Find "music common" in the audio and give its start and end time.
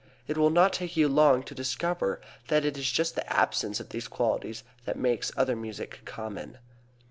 5.55-6.57